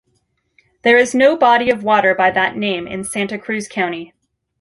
There 0.81 0.97
is 0.97 1.13
no 1.13 1.37
body 1.37 1.69
of 1.69 1.83
water 1.83 2.15
by 2.15 2.31
that 2.31 2.57
name 2.57 2.87
in 2.87 3.03
Santa 3.03 3.37
Cruz 3.37 3.67
County. 3.67 4.15